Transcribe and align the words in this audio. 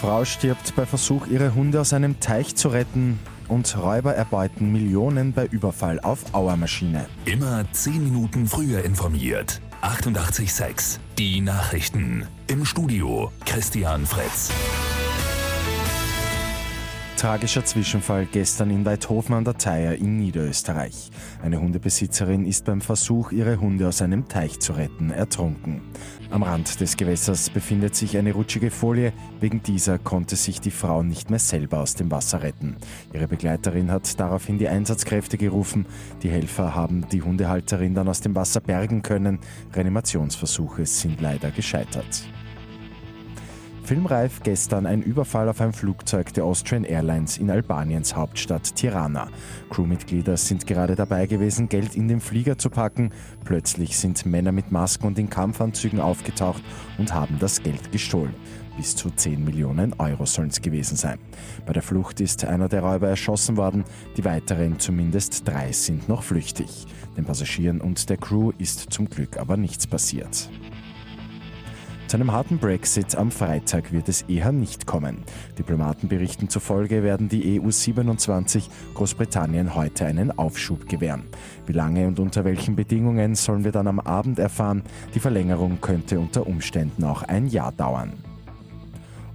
Frau 0.00 0.24
stirbt 0.24 0.76
bei 0.76 0.86
Versuch, 0.86 1.26
ihre 1.26 1.54
Hunde 1.54 1.80
aus 1.80 1.92
einem 1.92 2.20
Teich 2.20 2.54
zu 2.54 2.68
retten. 2.68 3.18
Und 3.48 3.76
Räuber 3.76 4.14
erbeuten 4.14 4.72
Millionen 4.72 5.32
bei 5.32 5.46
Überfall 5.46 6.00
auf 6.00 6.34
Auermaschine. 6.34 7.06
Immer 7.24 7.64
10 7.72 8.04
Minuten 8.04 8.46
früher 8.46 8.84
informiert. 8.84 9.60
88,6. 9.82 10.98
Die 11.16 11.40
Nachrichten. 11.40 12.26
Im 12.48 12.64
Studio 12.64 13.30
Christian 13.44 14.04
Fritz. 14.04 14.50
Tragischer 17.16 17.64
Zwischenfall 17.64 18.26
gestern 18.30 18.68
in 18.68 18.84
Weidhofen 18.84 19.34
an 19.34 19.44
der 19.44 19.56
Theier 19.56 19.94
in 19.94 20.18
Niederösterreich. 20.18 21.10
Eine 21.42 21.58
Hundebesitzerin 21.60 22.44
ist 22.44 22.66
beim 22.66 22.82
Versuch, 22.82 23.32
ihre 23.32 23.58
Hunde 23.58 23.88
aus 23.88 24.02
einem 24.02 24.28
Teich 24.28 24.60
zu 24.60 24.74
retten, 24.74 25.10
ertrunken. 25.10 25.80
Am 26.30 26.42
Rand 26.42 26.78
des 26.78 26.98
Gewässers 26.98 27.48
befindet 27.48 27.96
sich 27.96 28.18
eine 28.18 28.34
rutschige 28.34 28.70
Folie. 28.70 29.14
Wegen 29.40 29.62
dieser 29.62 29.98
konnte 29.98 30.36
sich 30.36 30.60
die 30.60 30.70
Frau 30.70 31.02
nicht 31.02 31.30
mehr 31.30 31.38
selber 31.38 31.80
aus 31.80 31.94
dem 31.94 32.10
Wasser 32.10 32.42
retten. 32.42 32.76
Ihre 33.14 33.28
Begleiterin 33.28 33.90
hat 33.90 34.20
daraufhin 34.20 34.58
die 34.58 34.68
Einsatzkräfte 34.68 35.38
gerufen. 35.38 35.86
Die 36.22 36.28
Helfer 36.28 36.74
haben 36.74 37.08
die 37.10 37.22
Hundehalterin 37.22 37.94
dann 37.94 38.08
aus 38.08 38.20
dem 38.20 38.34
Wasser 38.34 38.60
bergen 38.60 39.00
können. 39.00 39.38
Reanimationsversuche 39.72 40.84
sind 40.84 41.22
leider 41.22 41.50
gescheitert. 41.50 42.26
Filmreif 43.86 44.42
gestern 44.42 44.84
ein 44.84 45.00
Überfall 45.00 45.48
auf 45.48 45.60
ein 45.60 45.72
Flugzeug 45.72 46.34
der 46.34 46.44
Austrian 46.44 46.82
Airlines 46.82 47.38
in 47.38 47.52
Albaniens 47.52 48.16
Hauptstadt 48.16 48.74
Tirana. 48.74 49.28
Crewmitglieder 49.70 50.36
sind 50.36 50.66
gerade 50.66 50.96
dabei 50.96 51.26
gewesen, 51.26 51.68
Geld 51.68 51.94
in 51.94 52.08
den 52.08 52.18
Flieger 52.18 52.58
zu 52.58 52.68
packen. 52.68 53.12
Plötzlich 53.44 53.96
sind 53.96 54.26
Männer 54.26 54.50
mit 54.50 54.72
Masken 54.72 55.06
und 55.06 55.20
in 55.20 55.30
Kampfanzügen 55.30 56.00
aufgetaucht 56.00 56.64
und 56.98 57.14
haben 57.14 57.38
das 57.38 57.62
Geld 57.62 57.92
gestohlen. 57.92 58.34
Bis 58.76 58.96
zu 58.96 59.08
10 59.08 59.44
Millionen 59.44 59.94
Euro 60.00 60.26
sollen 60.26 60.48
es 60.48 60.60
gewesen 60.60 60.96
sein. 60.96 61.20
Bei 61.64 61.72
der 61.72 61.82
Flucht 61.82 62.20
ist 62.20 62.44
einer 62.44 62.68
der 62.68 62.82
Räuber 62.82 63.08
erschossen 63.08 63.56
worden, 63.56 63.84
die 64.16 64.24
weiteren 64.24 64.80
zumindest 64.80 65.46
drei 65.46 65.70
sind 65.70 66.08
noch 66.08 66.24
flüchtig. 66.24 66.86
Den 67.16 67.24
Passagieren 67.24 67.80
und 67.80 68.10
der 68.10 68.16
Crew 68.16 68.50
ist 68.58 68.92
zum 68.92 69.08
Glück 69.08 69.36
aber 69.36 69.56
nichts 69.56 69.86
passiert. 69.86 70.50
Zu 72.06 72.18
einem 72.18 72.30
harten 72.30 72.58
Brexit 72.58 73.16
am 73.16 73.32
Freitag 73.32 73.90
wird 73.90 74.08
es 74.08 74.22
eher 74.22 74.52
nicht 74.52 74.86
kommen. 74.86 75.24
Diplomatenberichten 75.58 76.48
zufolge 76.48 77.02
werden 77.02 77.28
die 77.28 77.60
EU27 77.60 78.68
Großbritannien 78.94 79.74
heute 79.74 80.06
einen 80.06 80.38
Aufschub 80.38 80.88
gewähren. 80.88 81.24
Wie 81.66 81.72
lange 81.72 82.06
und 82.06 82.20
unter 82.20 82.44
welchen 82.44 82.76
Bedingungen 82.76 83.34
sollen 83.34 83.64
wir 83.64 83.72
dann 83.72 83.88
am 83.88 83.98
Abend 83.98 84.38
erfahren. 84.38 84.84
Die 85.14 85.20
Verlängerung 85.20 85.80
könnte 85.80 86.20
unter 86.20 86.46
Umständen 86.46 87.02
auch 87.02 87.24
ein 87.24 87.48
Jahr 87.48 87.72
dauern 87.72 88.12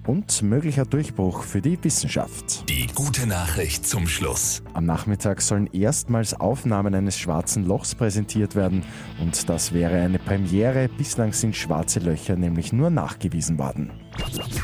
und 0.07 0.41
möglicher 0.41 0.85
Durchbruch 0.85 1.43
für 1.43 1.61
die 1.61 1.81
Wissenschaft. 1.83 2.69
Die 2.69 2.87
gute 2.87 3.27
Nachricht 3.27 3.85
zum 3.85 4.07
Schluss. 4.07 4.61
Am 4.73 4.85
Nachmittag 4.85 5.41
sollen 5.41 5.67
erstmals 5.67 6.33
Aufnahmen 6.33 6.95
eines 6.95 7.17
schwarzen 7.17 7.65
Lochs 7.65 7.95
präsentiert 7.95 8.55
werden 8.55 8.83
und 9.19 9.49
das 9.49 9.73
wäre 9.73 10.01
eine 10.01 10.19
Premiere. 10.19 10.89
Bislang 10.97 11.33
sind 11.33 11.55
schwarze 11.55 11.99
Löcher 11.99 12.35
nämlich 12.35 12.73
nur 12.73 12.89
nachgewiesen 12.89 13.57
worden. 13.57 13.91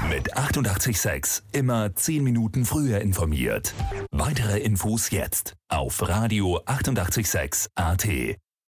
Mit 0.10 0.36
886 0.36 1.44
immer 1.52 1.94
10 1.94 2.24
Minuten 2.24 2.66
früher 2.66 3.02
informiert. 3.02 3.74
Weitere 4.12 4.60
Infos 4.60 5.12
jetzt 5.12 5.54
auf 5.70 6.08
Radio 6.08 6.60
886 6.66 7.68
AT. 7.76 8.38